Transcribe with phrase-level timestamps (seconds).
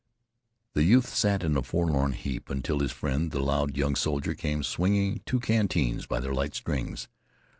[0.73, 4.63] The youth sat in a forlorn heap until his friend the loud young soldier came,
[4.63, 7.07] swinging two canteens by their light strings.